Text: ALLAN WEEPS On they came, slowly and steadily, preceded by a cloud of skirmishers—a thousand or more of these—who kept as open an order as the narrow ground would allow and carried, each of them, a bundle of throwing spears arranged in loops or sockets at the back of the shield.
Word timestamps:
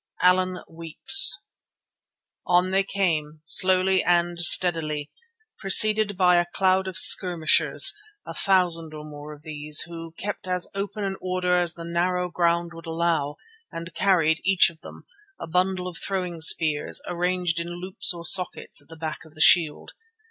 ALLAN 0.23 0.63
WEEPS 0.67 1.37
On 2.47 2.71
they 2.71 2.81
came, 2.81 3.43
slowly 3.45 4.01
and 4.03 4.39
steadily, 4.39 5.11
preceded 5.59 6.17
by 6.17 6.37
a 6.37 6.47
cloud 6.55 6.87
of 6.87 6.97
skirmishers—a 6.97 8.33
thousand 8.33 8.95
or 8.95 9.05
more 9.05 9.31
of 9.31 9.43
these—who 9.43 10.15
kept 10.17 10.47
as 10.47 10.67
open 10.73 11.03
an 11.03 11.17
order 11.21 11.55
as 11.55 11.75
the 11.75 11.85
narrow 11.85 12.31
ground 12.31 12.71
would 12.73 12.87
allow 12.87 13.35
and 13.71 13.93
carried, 13.93 14.41
each 14.43 14.71
of 14.71 14.81
them, 14.81 15.05
a 15.39 15.45
bundle 15.45 15.87
of 15.87 15.99
throwing 15.99 16.41
spears 16.41 16.99
arranged 17.07 17.59
in 17.59 17.67
loops 17.69 18.11
or 18.11 18.25
sockets 18.25 18.81
at 18.81 18.87
the 18.87 18.97
back 18.97 19.19
of 19.23 19.35
the 19.35 19.39
shield. 19.41 19.91